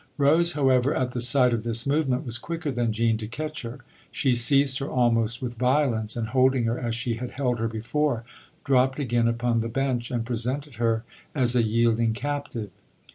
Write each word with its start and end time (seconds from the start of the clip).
Rose, 0.17 0.53
however, 0.53 0.95
at 0.95 1.11
the 1.11 1.21
sight 1.21 1.53
of 1.53 1.61
this 1.61 1.85
movement, 1.85 2.25
was 2.25 2.39
quicker 2.39 2.71
than 2.71 2.91
Jean 2.91 3.19
to 3.19 3.27
catch 3.27 3.61
her; 3.61 3.81
she 4.09 4.33
seized 4.33 4.79
her 4.79 4.89
almost 4.89 5.43
with 5.43 5.59
violence, 5.59 6.15
and, 6.15 6.29
holding 6.29 6.63
her 6.63 6.79
as 6.79 6.95
she 6.95 7.17
had 7.17 7.29
held 7.29 7.59
her 7.59 7.67
before, 7.67 8.23
dropped 8.65 8.97
again 8.97 9.27
upon 9.27 9.59
the 9.59 9.69
bench 9.69 10.09
and 10.09 10.25
presented 10.25 10.77
her 10.77 11.03
as 11.35 11.55
a 11.55 11.61
yielding 11.61 12.13
captive. 12.13 12.71